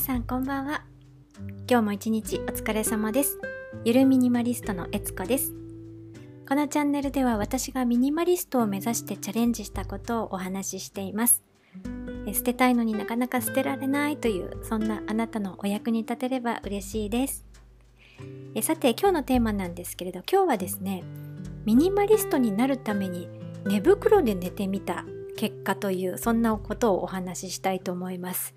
[0.00, 0.82] さんこんばんは。
[1.68, 3.38] 今日も一日お疲れ様です。
[3.84, 5.52] ゆるミニマリストのえつこです。
[6.48, 11.42] このチャンネルでは私がミニマリストを目指してチャレンジしたことをお話ししています。
[12.32, 17.44] 捨てたいのになかなか捨てられないというそんなあなたのお役に立てれば嬉しいです。
[18.54, 21.04] えさて今日のテーマなんですけれど今日はですね
[21.66, 23.28] ミニマリストになるために
[23.66, 25.04] 寝袋で寝てみた
[25.36, 28.54] 結果というそんなことをお話ししたいと思います。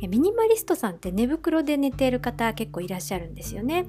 [0.00, 3.86] ミニマリストさんって寝袋で寝ている方結構いらっしゃるんですよね。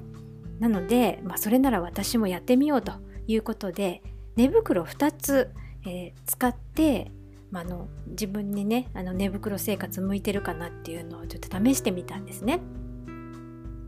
[0.58, 2.92] なので、まあ、それなら私もやってみようと
[3.26, 4.02] いうことで
[4.36, 5.50] 寝袋2つ、
[5.86, 7.10] えー、使って、
[7.50, 12.60] まあ、の自分にねあの寝袋生活向いてるかなっていうのをちょっと試してみたんですね。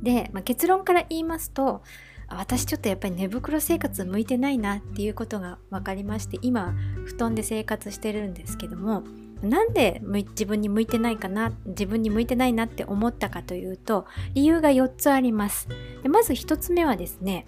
[0.03, 1.83] で、まあ、結論から言いますと
[2.29, 9.05] 私ちょっとやっぱり寝袋生活向いてないなっていうことが分かりまして今布団で生活してるんですけども
[9.43, 15.69] なんで自分に向いてないかな自分に向いてないなって思ったかというと理由が4つあります。
[16.03, 17.47] でまず1つ目はですね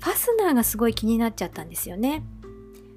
[0.00, 2.22] ファスナーがすごい気になっちゃったんですよね。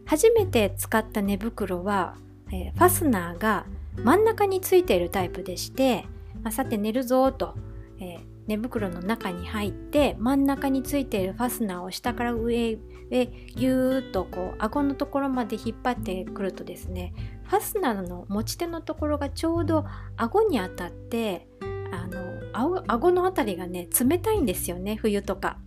[0.05, 2.15] 初めて使った寝袋は、
[2.51, 3.65] えー、ファスナーが
[4.03, 6.05] 真ん中についているタイプでして、
[6.43, 7.55] まあ、さて寝るぞと、
[7.99, 12.77] えー、寝袋の中に入って真ん中についているファスナーを下から上
[13.09, 17.13] へぎゅーっとこう顎のところまで引っ張ってくるとですね
[17.45, 19.85] ファスナーの持ち手のところがちょうど
[20.17, 21.47] 顎に当たって
[21.94, 25.57] あの顎の辺りがね冷たいんですよね冬とか。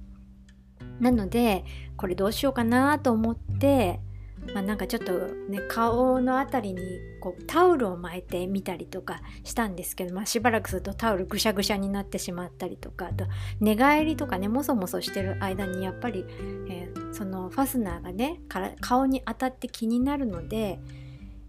[1.01, 1.65] なので
[1.97, 3.99] これどうしようかなと思って
[4.53, 5.13] まあ、なんかちょっと
[5.49, 6.81] ね顔の辺りに
[7.21, 13.25] こうタオルを巻いてみたりとかしたんですけど、まあ、しばらくするとタオルぐしゃぐしゃになってしまったりとかあと
[13.61, 16.25] 寝返りとかねもそもそしてる間にやっぱり、
[16.69, 18.41] えー、そのファスナーがね
[18.81, 20.79] 顔に当たって気になるので、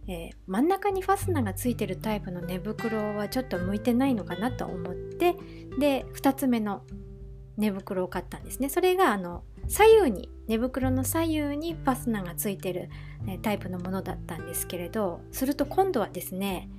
[0.07, 5.35] えー、真ん中にファスナーがついてるタイプの寝袋はちょっと向いてないのかなと思って
[5.79, 6.84] で2つ目の
[7.57, 8.69] 寝袋を買ったんですね。
[8.69, 12.90] それがあの左右に寝袋の左右にファスナーがついてる、
[13.42, 16.70] タイプのものだったんですけれどすると今度はですね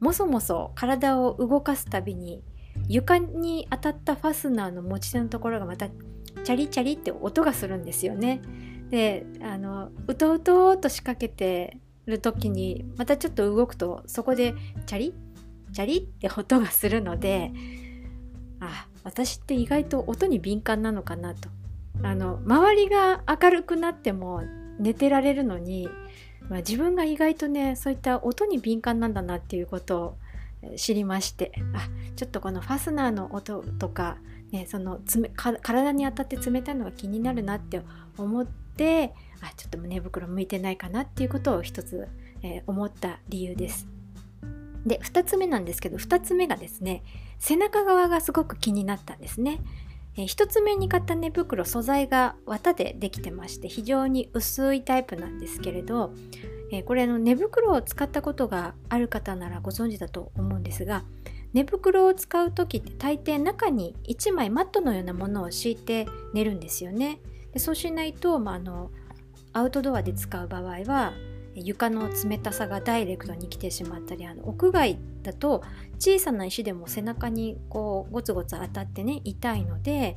[0.00, 2.42] もそもそ体を動かすたびに
[2.88, 8.40] 床に当たったファスナーの持ち手のところがまたチャリチャリって音がするんですよね。
[8.88, 14.54] であのうとうとうと仕掛けてる時にまたちょっと動くとそこで
[14.86, 15.14] チャリ
[15.72, 17.52] チャリって音がするので
[18.58, 21.48] あ私って意外と音に敏感なのかなと
[22.02, 24.42] あの周りが明るくなっても
[24.78, 25.88] 寝てられるのに、
[26.48, 30.16] まあ、自分が意外とねそういった音に敏感なんだなっていうことを
[30.76, 34.18] 知りましてあちょっとこのファスナーの音とか、
[34.50, 37.82] ね、そのつめ体に当たって冷たいのが気になるなって
[38.18, 42.08] 思ってあちょっと寝袋向いてないかなっていうことを一つ、
[42.42, 43.86] えー、思った理由です。
[44.86, 47.02] で2つ目なんですけど2つ目がですね
[47.38, 49.60] 背中側がすごく気になったんですね。
[50.20, 56.12] え、1つ目に買った寝袋素材が綿でできてまして非常に薄いタイプなんですけれど、
[56.70, 61.04] え、これの寝袋を使ったことがある方ならご存知だと思うんですが
[61.52, 67.20] 寝袋を使う時って大抵中に1枚マットのようなものを敷いて寝るんですよね。
[67.52, 68.92] でそうしないと、まあ、あの
[69.52, 71.12] アウトドアで使う場合は
[71.54, 75.62] 床の冷たさがダイレクトに来てしまったりあの屋外だと
[75.98, 80.16] 小さな石でも背中にこうゴツゴツ当たってね痛いので、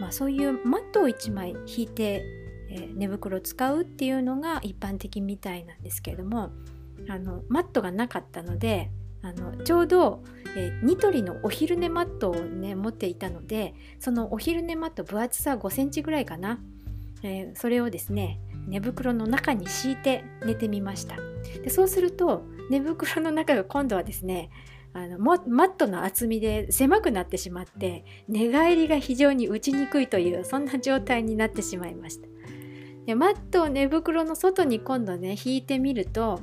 [0.00, 2.24] まあ、そういうマットを1枚引いて、
[2.70, 6.50] えー、寝袋を使うっていうのが一般的みたいなんですけれども
[7.08, 8.90] あのマットがなかったので
[9.22, 10.24] あのちょうど、
[10.56, 16.58] えー、ニトリのお昼寝マットをね持っていたのでそのお昼寝マット分厚さ5センチぐらいかな、
[17.22, 21.16] えー、それをですね寝袋の中に敷いて寝てみました。
[21.62, 24.50] でそうすると寝袋の中が今度はですね
[24.94, 32.28] あのマットの厚みで狭くなってしまって寝返りが非常に打ちにくいというそんな状態になってしまいました。
[33.06, 36.40] でマットを寝袋の外に今度ね引いてみると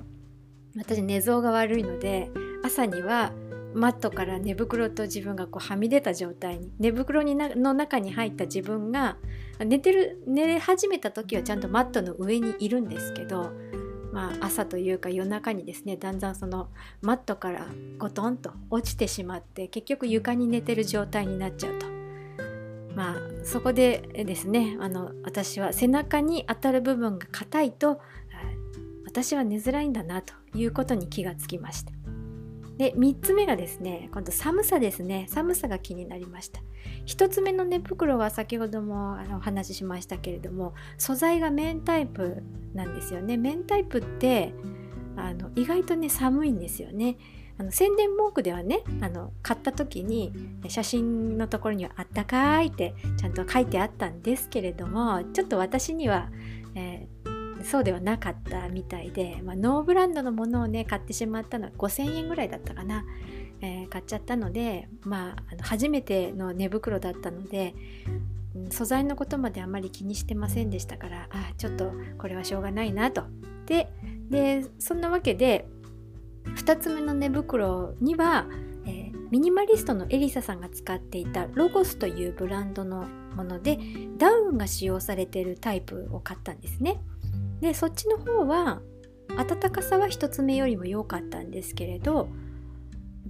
[0.78, 2.32] 私寝相が悪いので
[2.64, 3.32] 朝には
[3.74, 9.18] マットから寝袋と自分がこうはみ出た状態に寝袋になの中に入った自分が
[9.60, 13.52] 寝てる寝始めた時はちゃんとマットの上にいるんですけど、
[14.12, 16.70] まあ、朝というか夜中にですねだんだんその
[17.02, 17.68] マットから
[17.98, 21.88] ゴトンと落ちてしまって結局床に寝てる状態になっちゃうと。
[22.96, 28.02] まあ、そこでですねあの私は背中に当たる部分が硬いと
[29.06, 31.99] 私は寝づらいんだなということに気がつきました。
[32.80, 35.26] で3つ目がですね今度寒さですね。
[35.28, 36.62] 寒さが気になりました。
[37.08, 42.42] 1つ目の寝袋は先ほどもあのお話ししましたけれども素材が綿タイプ
[42.74, 43.36] なんですよね。
[43.36, 44.54] 綿タイプって
[45.18, 47.18] あの意外とね寒いんですよね。
[47.58, 50.32] あの宣伝文句ではねあの買った時に
[50.70, 56.32] 写真のところには「あったかい」ってちゃんと書いてあったんですけれどもちょっと私には、
[56.76, 57.19] えー、
[57.64, 63.06] そうではなかったみたいで、まあ、ノーブランドのものをね買ってしまったのは5000円ぐらいだったかな、
[63.62, 67.76] えー、買っちゃったので、まあ、あの初めての寝袋だったので
[68.70, 73.24] 素材のことまであまり気にしてませんでしたからあちょっとこれはしょうがないなと。
[73.66, 73.92] で
[74.30, 75.68] でそんなわけで
[76.46, 78.48] 2つ目の寝袋には、
[78.86, 83.80] えー、ミニマリストのエリサさんが使っていたロゴスというブランドのもので
[84.18, 87.00] ダウンが使用されているタイプを買ったんですね。
[87.62, 88.82] でそっちの方は
[89.36, 92.28] 暖かさは1つ目よりも良かったんですけれどやっ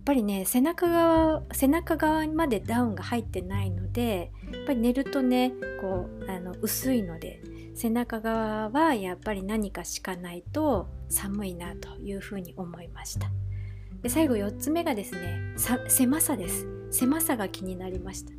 [0.05, 5.51] ぱりね背中側背中側までダウンが入ってないのでやっぱり寝るとね
[5.81, 7.41] こうあの薄いので
[7.75, 13.29] 背中側はやっぱり何か敷かないと寒いなというふうに思いました。
[14.01, 15.53] で最後4つ目がですね
[15.87, 16.67] 狭さです。
[16.91, 18.33] 狭さが気になりました。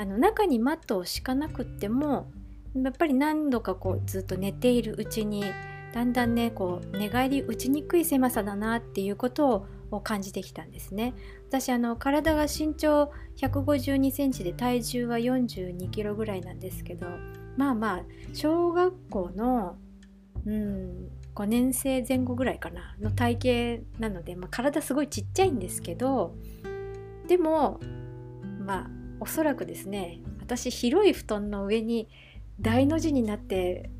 [0.00, 2.30] あの中にマットを敷かなくっても
[2.74, 5.44] やっぱり何度かこうずっと寝ているうちに
[5.92, 11.14] だんだんねこう寝返り打ちにくい狭さだなっていうことを感じてきたんですね。
[11.48, 17.06] 私あの体が身長152センチで体重は42キロぐらいなんですけど
[17.56, 18.04] まあまあ
[18.34, 19.76] 小学校の
[20.46, 26.34] うん5年生前後ぐらいかなの体型なので、まあ、体すごいちっちゃいんですけど
[27.28, 27.78] でも
[28.66, 28.90] まあ
[29.20, 32.08] おそらくですね私広い布団の上に
[32.60, 33.90] 大の字になって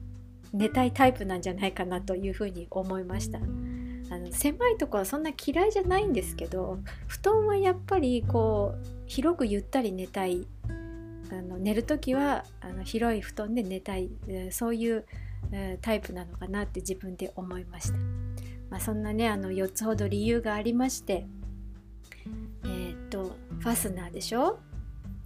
[0.53, 3.39] 寝たいタイプなんじゃないかなというふうに思いました。
[3.39, 10.47] あの狭いとこはそんな嫌いじゃないんですけど布団はやっぱりこう広くゆったり寝たい。
[11.31, 14.09] あの寝る時はあの広い布団で寝たい、
[14.51, 15.05] そういう
[15.83, 17.99] タイプなのかなって自分で思いました。
[18.71, 21.27] まあ、そんなねあの4つほど理由がありまして
[22.65, 24.59] えー、っとファスナーでしょ？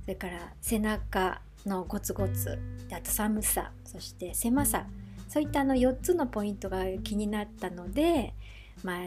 [0.02, 1.40] それから背中。
[1.66, 2.58] のゴツゴツ。
[2.92, 3.72] あと寒さ。
[3.84, 4.86] そして狭さ。
[5.28, 8.34] そういったあの4つのポイントが気になったので、
[8.82, 8.98] まあ、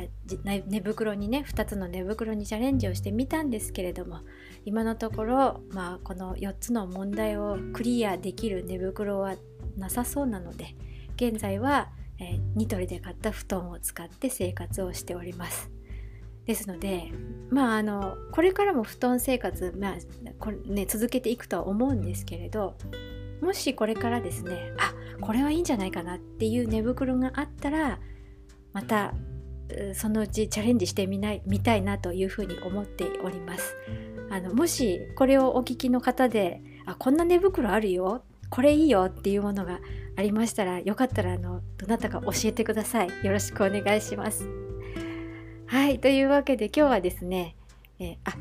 [0.44, 4.22] 寝袋にね2つの寝袋にチャレンジをしてみたんですけれども
[4.64, 9.36] 今のところ、まあ、この4つの問題をクリアできる寝袋は
[9.78, 10.76] なさそうなので
[11.16, 15.70] 現在は、えー、ニトリで買った布団を使って生活をしております。
[16.46, 17.12] ですので
[17.50, 19.94] まああのこれからも布団生活、まあ
[20.40, 22.76] これね、続けていくとは思うんですけれど
[23.42, 28.00] もしこれからですねあこれはいいんじゃないかなっていう寝袋があったら
[28.74, 29.14] また
[29.94, 33.76] そのうちチャレンジしてみないみたいなというふうに思っております。
[34.30, 39.80] あのもしこれをお聞きの方であこんな寝袋あるよこれいいよっていうものが
[40.18, 43.10] ありましたらよかったらあのどなたか教えてください。
[43.24, 44.65] よろしくお願いします。
[45.68, 47.56] はいというわけで今日はですね、
[48.00, 48.34] えー、あ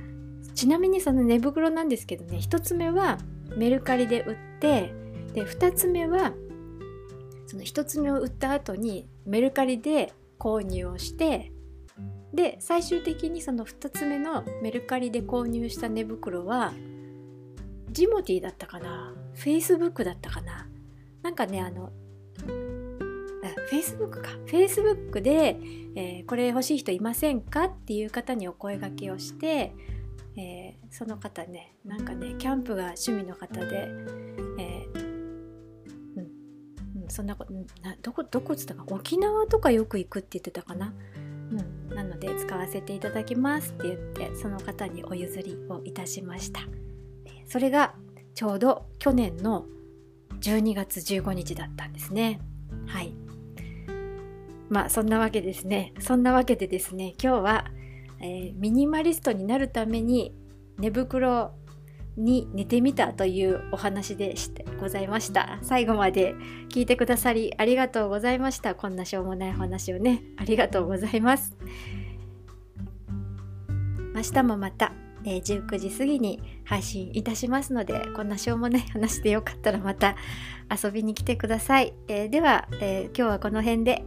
[0.54, 3.18] ちなみにその寝袋なんですけどね1つ目は
[3.56, 4.92] メルカリで売って
[5.32, 6.32] で2つ目は
[7.46, 11.50] その1つ目を売った後にメルカリで購入をして
[12.34, 16.72] で最終的にその2つ目のメルカリで購入した寝袋は
[17.90, 20.66] ジモティーだったかな？Facebook だったかな？
[21.22, 21.92] なんかねあの
[23.66, 24.30] フェイスブックか。
[24.30, 25.58] フェイスブックで、
[25.94, 29.72] えー、これ欲しい人いませんかっていう方にお声がけをして、
[30.36, 33.88] えー、その方ね、なんかね、キャンプが趣味の方で、
[34.58, 34.98] えー、
[36.16, 37.52] うん、うん、そんなこと、
[38.02, 40.92] どこ、どこっつったか、沖縄とかよく行くって言ってたかな？
[41.50, 46.60] うん、なので使わせていただきますって言ってその方にお譲りをいたしました
[47.46, 47.94] それが
[48.34, 49.66] ちょうど去年の
[50.40, 52.40] 12月15日だったんですね。
[52.86, 53.14] はい。
[54.68, 55.92] まあそんなわけですね。
[56.00, 57.64] そんなわけでですね、今日は、
[58.20, 60.34] えー、ミニマリストになるために
[60.78, 61.52] 寝袋
[62.16, 65.58] に寝てみたというお話でしてございました。
[65.62, 66.34] 最後まで
[66.70, 68.74] 聞いてくださりありがとうございました。
[68.74, 71.56] こんなしょうもない話をね、ありがとうございます。
[74.14, 74.92] 明日もまた
[75.24, 80.16] えー、19時過ぎに配信いたしますのでこんなしょうもない話でよかったらまた
[80.70, 84.04] 遊びに来てください、えー、では、えー、今日はこの辺で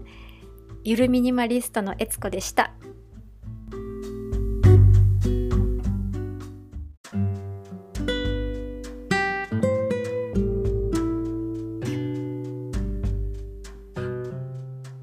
[0.88, 2.72] ゆるミニマリストのえつこでした。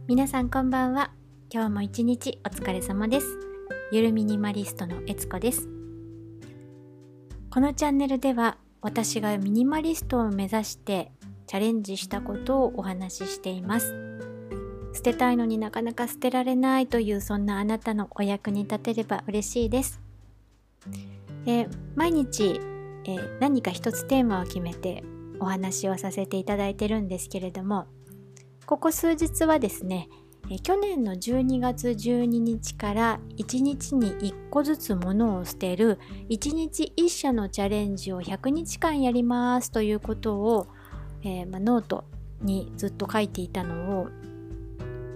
[0.07, 1.11] 皆さんこんばんは。
[1.53, 3.27] 今日も一日お疲れ様です。
[3.93, 5.69] ゆるミニマリストのえつこです。
[7.51, 11.13] このチャンネルでは私がミニマリストを目指して
[11.47, 14.04] チャレンジしたことをお話ししています。
[14.95, 20.01] 捨てたいのになかなか捨てられないというそんなあなたのお役に立てれば嬉しいです。
[21.47, 22.61] えー、毎日、
[23.05, 25.05] えー、何か一つテーマを決めて
[25.41, 27.87] お話をさせていただいてるんですけれども
[28.67, 30.09] ここ数日はですね
[30.51, 35.99] え去年の12月12日から1日に1個ずつ物を捨てる
[36.29, 40.67] 1日1社のチャレンジを100日間やりますということを、
[41.23, 42.05] えー、ま、ノート
[42.43, 44.09] にずっと書いていたのを、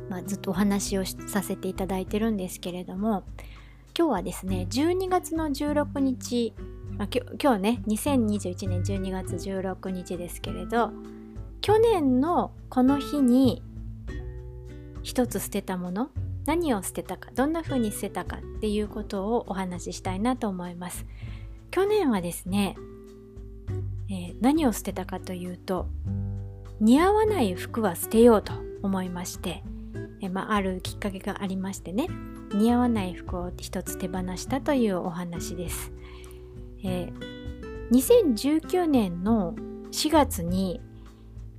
[0.08, 3.24] まあ、ずっとお話をさせていただいてるんですけれども
[3.96, 6.54] 今日はですね12月の16日、
[6.96, 7.08] まあ、
[7.40, 10.90] 今日ね2021年12月16日ですけれど
[11.60, 13.62] 去年のこの日に
[15.02, 16.10] 一つ捨てたもの
[16.46, 21.04] 何を捨てたかどんな風に捨てたかっていうことをお話ししたいなと思います。
[21.70, 22.74] 去年はですね、
[24.08, 25.86] えー、何を捨てたかというと
[26.80, 29.62] 似合わない服は捨てようと思いまして、
[30.20, 32.08] え、まあ、あるきっかけがありましてね。
[32.54, 35.92] 似合わない服を一つ手放したというお話です、
[36.82, 39.54] えー、2019年の
[39.90, 40.80] 4月に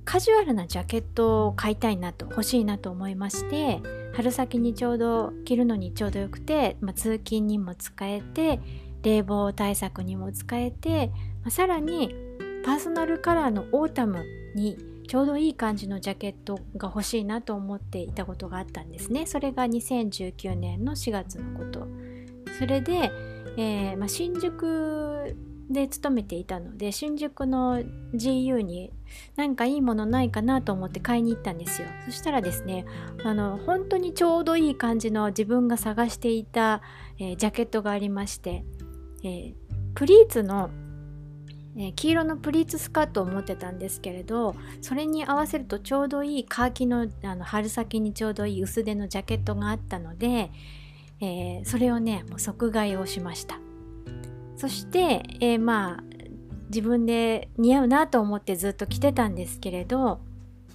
[0.04, 3.80] カジュアルなジャケットを買いたいなと欲しいなと思いまして
[4.14, 8.60] 春先にちょうど着るのにちょうどよくて、まあ、通勤にも使えて
[9.02, 11.08] 冷房対策にも使えて、
[11.42, 12.14] まあ、さらに
[12.64, 14.24] パーソナルカラーのオータム
[14.54, 14.76] に
[15.10, 19.26] ちょうどいい感じのジャケットが欲しいなと思っていたことがあったんですね。
[19.26, 21.88] それが2019年の4月のこと。
[22.56, 23.10] それで、
[23.56, 25.36] えーまあ、新宿
[25.68, 27.80] で勤めていたので新宿の
[28.14, 28.92] GU に
[29.34, 31.88] 何かいいものないかなと思って買いに行ったんですよ。
[32.04, 32.86] そしたらですね
[33.24, 36.82] あの本当にちょうどいい感じの自分が探していた、
[37.18, 38.64] えー、ジャケットがありまして、
[39.24, 39.54] えー、
[39.96, 40.70] プリーツの
[41.76, 50.50] え黄色のプリーツスカートを持ってたんですけれどそれに合わせるとちょうどいいカーキのあの春先にちょうどいい薄手のジャケットがあったので、
[51.20, 53.60] えー、それをねもう即買いをしました。
[54.56, 56.02] そして、えー、まあ
[56.68, 60.20] 自分で似合うなと思ってずっと着てたんですけれど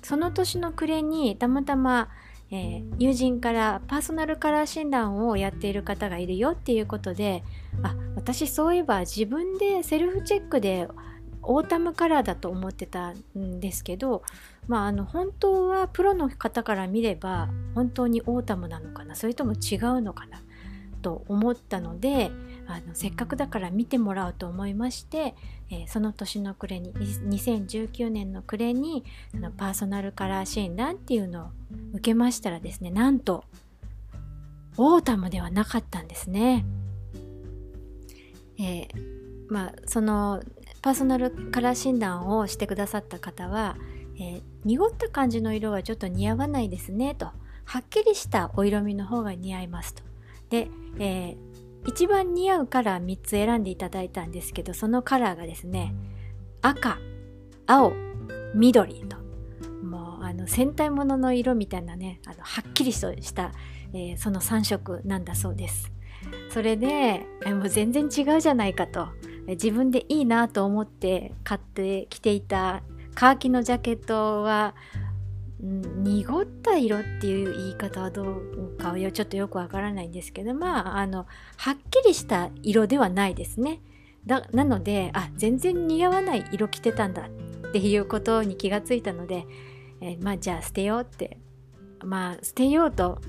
[0.01, 2.09] その年の暮れにたまたま、
[2.55, 7.43] えー、友人からパーソナルカラー診断をやっている方がいるよっていうことで
[7.83, 10.87] あ私そういえば自分でセルフチェックで
[11.41, 14.23] オータムカラーだと思ってたんですけど、
[14.67, 20.41] まあ、あの本当はプロの方から見れば本当にオータムなのかなそれとも違うのかな
[21.01, 22.31] と思ったので
[22.67, 25.35] あのせっかくだから見てもらおうと思いまして、
[25.69, 31.47] えー、その年の暮れに2019年の暮れにそのパーソナルカラー診断っていうのを
[31.93, 33.43] 受けましたらですねなんと
[34.77, 36.65] オータムではなかったんですね。
[38.57, 38.89] えー、
[39.49, 40.43] まあその
[40.81, 43.77] パーソナルカラー診断をしてくださった方は、
[44.17, 47.31] えー、濁った感じの色はちょっと似合わないですねと。
[47.65, 50.03] はっきりしたお色味の方が似合いますと。
[50.49, 50.67] で、
[50.99, 51.37] えー、
[51.85, 55.93] 一番似合うカラー3つ選んでいただいたんですけどそのカラーがですね
[56.61, 56.97] 赤
[57.67, 57.93] 青
[58.53, 59.17] 緑と。
[59.83, 63.51] もうあの戦隊ものの色みたいなねあのはっきりとした、
[63.93, 65.91] えー、その3色なんだそうです。
[66.49, 69.09] それでもう全然違うじゃないかと。
[69.47, 72.81] 自分でいいなと思って買って着ていた
[73.13, 74.73] カーキのジャケットは
[75.59, 81.25] 濁った色っていう言い方はどうかはちょっとよくわからないんですけどまああの
[81.57, 83.81] はっきりした色ではないですね。
[84.25, 87.29] だなのであ全然似合わない色着てたんだ
[87.67, 89.45] っていうことに気がついたので、
[90.01, 91.39] えー、まあじゃあ捨てようって。
[92.03, 93.19] まあ捨てようと、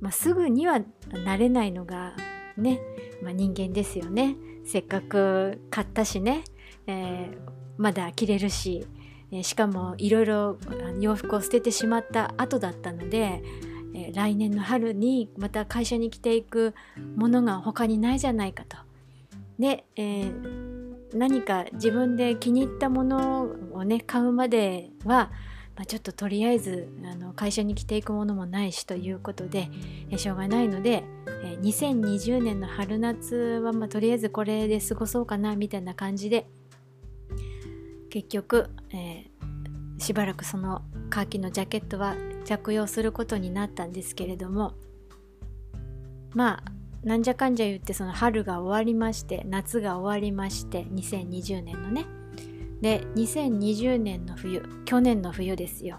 [0.00, 0.80] まあ、すぐには
[1.24, 2.14] なれないのが
[2.56, 2.80] ね、
[3.22, 4.36] まあ、人間ですよね。
[4.64, 6.44] せっかく買ったしね、
[6.86, 7.36] えー、
[7.78, 8.86] まだ着れるし。
[9.30, 10.58] えしかもいろいろ
[11.00, 13.42] 洋服を捨ててしまった後だったので、
[13.94, 16.74] え来年の春にまた会社に着ていく
[17.16, 18.76] ものが他にないじゃないかと。
[19.58, 25.30] で、えー、何か自分で気に入ったものをね買うまでは、
[25.76, 29.68] まあ、ちょっととりあえずあの会社に着ていくものもないしということで、
[30.10, 31.04] えしょうがないので、
[31.44, 36.46] え2020年の春夏は、まあ、とりあえずこれで過ごそうかなみたいな感じで
[38.14, 44.74] 結局、えー、しばらくそのカーキのジャケットは着用することになったんですけれども
[46.32, 46.72] まあ
[47.04, 52.06] なんじゃかんじゃ言ってその春が終わりまして夏が終わりまして2020年のね。
[52.80, 55.98] で2020年の冬去年の冬ですよ。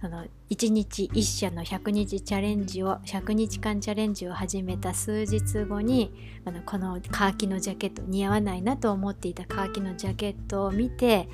[0.00, 6.14] その1日1社の100日チャレンジを100日間チャレンジを始めた数日後に
[6.46, 11.28] あのこのカーキのジャケット似合わないなと思っていたカーキのジャケットを見て、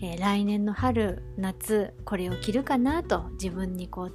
[0.00, 4.14] えー、来年の春夏これを着るかなと自分にこう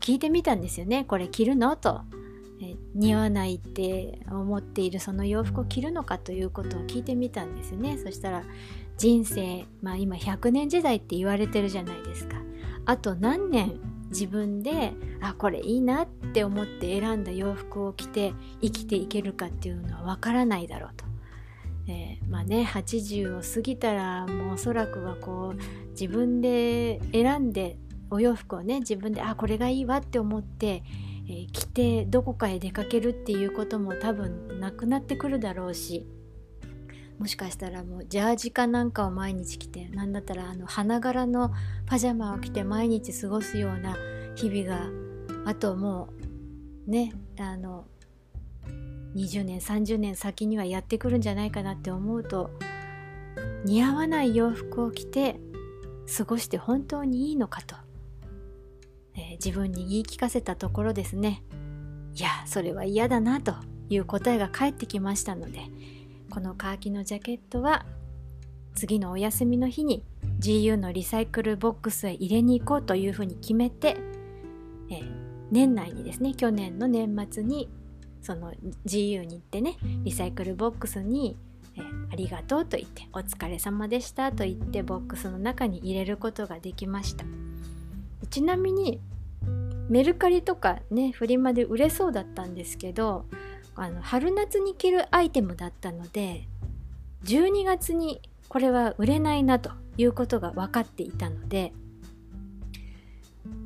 [0.00, 1.04] 聞いてみたんですよね。
[1.04, 2.02] これ着るのと、
[2.60, 7.96] え似合わないって思っているその洋服を着るのかということを聞いてみたんですよね。
[7.96, 8.44] そしたら
[8.98, 12.36] 人生まあ今100年時代って言われてるじゃないですか。
[12.86, 21.04] あと何年自分であこれいいなって思って選んだ洋服を着て生きていけるかっていうのはわからないだろうと。
[21.86, 27.76] えー、まあね80を過ぎたらもうおそらくはこう自分で選んで
[28.10, 30.82] お洋服をね自分であこれがいいわって思って、
[31.28, 36.06] えー、着てどこかへ出かけるっていうことも多分なくなってくるだろうし
[37.18, 41.52] もしかしたらもうジャージかなんかを毎日着てなんだったらあの花柄の
[41.86, 43.96] パジャマを着て毎日過ごすような
[44.34, 44.88] 日々が
[45.44, 46.08] あとも
[46.86, 47.86] うねあの
[49.14, 52.50] 20年30年先にはやってくるんじゃないかなって思うと
[53.64, 55.36] 似合わない洋服を着て
[56.16, 57.76] 過ごして本当にいいのかと、
[59.14, 61.42] えー、自分に言い聞かせたところですね。
[62.14, 63.54] いやそれは嫌だなと
[63.88, 65.62] いう答えが返ってきましたので
[66.34, 67.86] このカーキのジャケットは
[68.74, 70.04] 次のお休みの日に
[70.40, 73.96] GU のリサイクルボックスへ入れに行こうというふうに決めて、
[74.90, 75.12] えー、
[75.52, 77.70] 年内にですね去年の年末に
[78.20, 78.52] その
[78.84, 81.36] GU に行ってねリサイクルボックスに、
[81.76, 87.24] えー、ありがとうと言ってお疲れ様でしたと言ってボックスの中に入れることができました。
[88.30, 89.00] ちなみに
[89.88, 93.26] メルカリとかねフリマで売れそうだったんですけど
[93.76, 96.46] あの春夏に着るアイテムだったので
[97.24, 101.72] 12月にこれは売れないなということが分かっていたので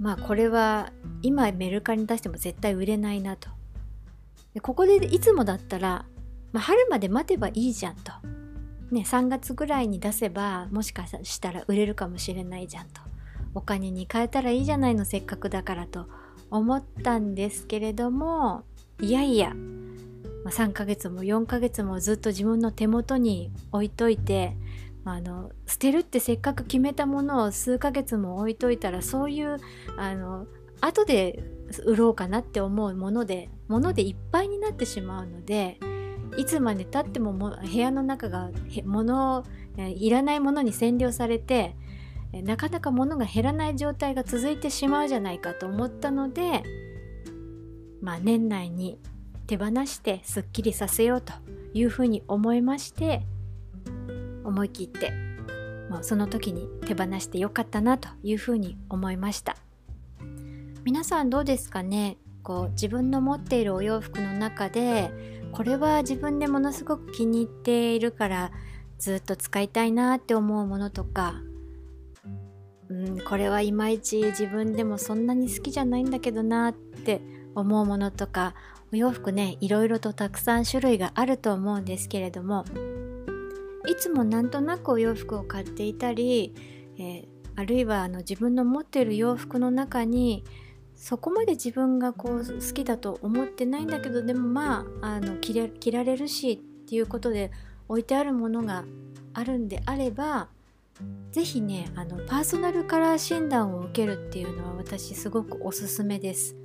[0.00, 3.50] まあこれは今メルカリに出しても絶対売れないなと。
[4.55, 6.07] でここでいつもだったら、
[6.53, 8.12] まあ、春まで待てばいいじゃんと、
[8.91, 13.09] ね、3月ぐらいに出せばもしかしたら売れるかもしれないじゃんと。
[13.55, 16.07] お金に変えたらいいじゃないのせっかくだからと
[16.50, 18.63] 思ったんですけれども
[19.00, 19.52] いやいや
[20.49, 24.56] まあ、3ヶ月も4ヶ月もずっと自分の手元に置いといて、
[25.04, 29.58] まあ、あの捨てるってせっかく決めたものを数ヶ月も置いといたらそういう
[29.99, 30.47] あの
[30.80, 31.45] 後で
[31.84, 35.78] 売ろうかなって思うものでものでいっぱいになってしまうので
[36.39, 38.50] いつまでたってもも部屋の中が
[38.87, 39.45] 物
[39.76, 41.76] いらないものに占領されて
[42.32, 46.63] なかなか物が減らない状態が続いてしまうじゃないかと思ったので
[48.00, 48.99] まあ年内に
[49.49, 51.32] 手放してすっきりさせようと
[51.73, 53.23] いうふうに思いまして
[54.45, 55.11] 思い切って
[55.91, 59.56] もうその時に手放してよかったなというふうに思いました。
[60.84, 62.19] 皆さんどうですかね？
[62.43, 65.11] こう自分の持っているお洋服の中で
[65.52, 68.52] これは自分でものすごく気に入っているから
[68.99, 71.34] ずっと使いたいなって思うものとか
[72.89, 77.21] うんこれはいまいち自分でもそんなに好きじゃないんだけどなって
[77.54, 78.54] 思うものとか
[78.93, 82.65] お洋服ねいろいろとたくさん種類があると思うんですけれども
[83.87, 86.54] いつもなんとなくお洋服を買っていたり、
[86.99, 90.45] えー、あるいはあの自分の持っている洋服の中に
[90.95, 96.56] そこまで自分がこう好きだと思ってないんだけどでもまああの着れ着られるしっ
[96.89, 97.52] ていうことで
[97.89, 98.84] 置いてあるものが
[99.32, 100.49] あるんであれば
[101.30, 106.56] 是非ねあのパーソナルカラー診断を受けるっていうのは私すごくおすすめです。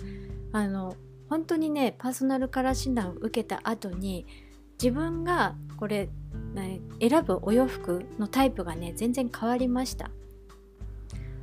[0.54, 0.96] あの
[1.30, 4.26] 本当にねパーソナルカラー診断を受けた後に
[4.82, 6.10] 自分がこれ、
[6.54, 10.12] ね、選ぶお洋服のタイプがね全然変わりました。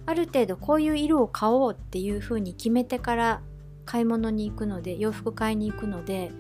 [0.07, 3.43] ある程度こういう色を買おうっていう風に決めてから
[3.85, 6.33] 買い物に行くので洋服買いに行くので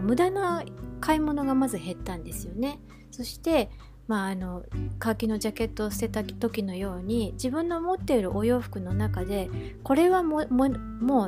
[0.00, 0.62] 無駄な
[1.00, 2.78] 買い物がまず減ったんですよね。
[3.10, 3.70] そして
[4.12, 4.62] まあ、あの
[4.98, 9.48] カーキのジャケットを捨てた時のように自分の持っているお洋服の中で
[9.82, 10.66] これはもも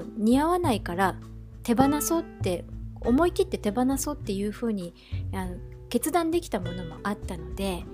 [0.00, 1.16] う似合わないから
[1.62, 2.66] 手放そうって
[3.00, 4.92] 思い切って手放そうっていうふうに
[5.32, 5.56] あの
[5.88, 7.84] 決断できたものもあったので、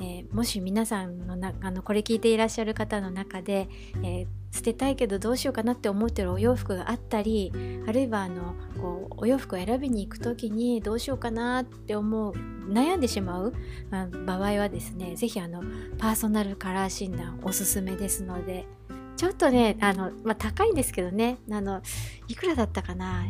[0.00, 3.68] えー、もし皆さんのなあのこれ聞いていらっしゃる方の中で、
[4.02, 7.52] えー、捨てたいけどどうしようかなって思ってるお洋服があったり
[7.86, 12.34] あるいはあのこうお洋服を選びに行く時にどうしようかなって思う
[12.68, 13.52] 悩んでしまう
[14.26, 15.62] 場合はですね是非あの
[15.98, 18.66] パーソナルカラー診断おすすめですので。
[19.16, 21.82] ちょっとね、あの、まあ、高いんですけどね、あの、
[22.26, 23.24] いくらだったかな？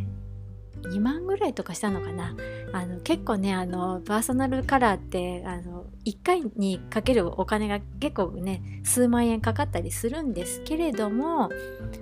[0.88, 2.34] 2万ぐらいとかしたのかな
[2.72, 11.50] あの結構ねあのパーソナルカラーってあの1回にかけるお金が結構ね数万円かかったりするんですけれども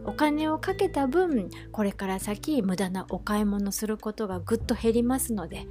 [0.05, 5.66] お金をかけた分これから先無駄なお買い物することがぐっと減りますので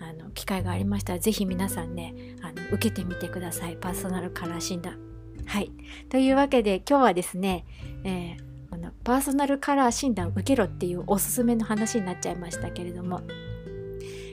[0.00, 5.10] あの機会がありましたら是非皆さんねあの受けてみてくださいパーソナルカラー診断。
[5.46, 5.72] はい。
[6.08, 7.64] というわけで今日はですね、
[8.04, 8.49] えー、
[8.80, 13.20] のパーソナルカラー診断を受けろっていうおすすめの話になっちゃいましたけれども。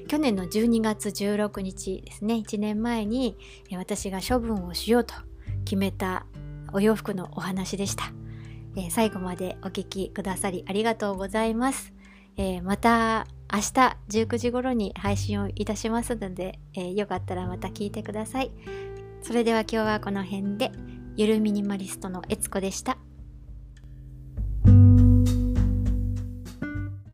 [0.08, 2.36] 去年の12月16日ですね。
[2.36, 3.38] 1年前に
[3.74, 5.14] 私が処分をしようと
[5.66, 6.26] 決めた
[6.74, 8.12] お洋服のお話でした、
[8.76, 11.94] えー、最後までお聴きくださりありがとうございます、
[12.38, 18.52] えー、また明日19時頃に配信をいたしますので、えー、よかったらまた聞いてください。
[19.22, 20.72] それでは今日はこの辺で
[21.16, 22.98] ゆるミニマリストのえつこでした。